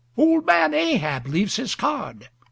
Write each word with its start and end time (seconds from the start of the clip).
"Old 0.17 0.47
man 0.47 0.73
Ahab 0.73 1.27
leaves 1.27 1.57
his 1.57 1.75
card. 1.75 2.27